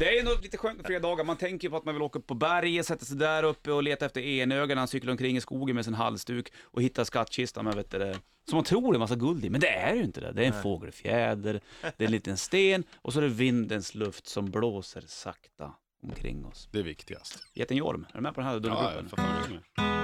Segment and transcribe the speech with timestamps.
[0.00, 1.24] Det är ju nog lite skönt med fredagar.
[1.24, 3.82] Man tänker på att man vill åka upp på berget, sätta sig där uppe och
[3.82, 4.78] leta efter enögon.
[4.78, 8.18] Han cyklar omkring i skogen med sin halsduk och hittar skattkistan med, vet du, det,
[8.48, 9.50] som man tror är en massa guld i.
[9.50, 10.32] Men det är ju inte det.
[10.32, 14.26] Det är en fågelfjäder, det är en liten sten och så är det vindens luft
[14.26, 15.72] som blåser sakta
[16.02, 16.68] omkring oss.
[16.72, 17.38] Det är viktigast.
[17.54, 19.08] Jätten Jorm, är du med på den här Ja, dubbelgruppen?
[19.08, 19.99] för fan.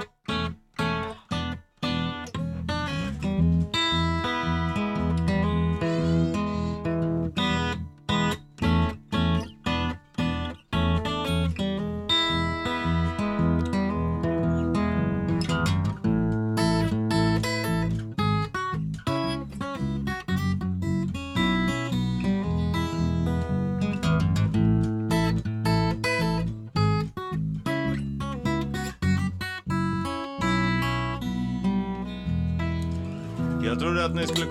[33.67, 34.45] Jag trodde att ni skulle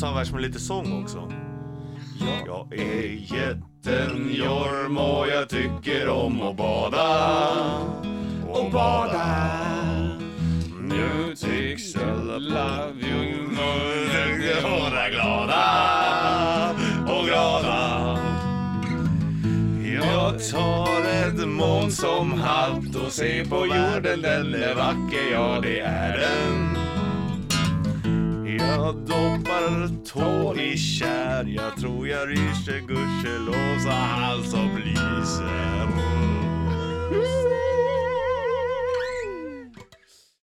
[0.00, 1.32] ta en vers med lite sång också.
[2.46, 7.28] Jag är jätten Jorm och jag tycker om att bada.
[8.48, 9.48] Och bada.
[10.80, 13.08] Nu tycks alla vi
[14.62, 15.64] vara glada
[17.06, 18.18] och glada.
[20.02, 25.80] Jag tar ett moln som hatt och ser på jorden, den är vacker, ja det
[25.80, 26.67] är den.
[28.88, 34.77] Jag doppar tå i kär, jag tror jag ryser gudskelov så han som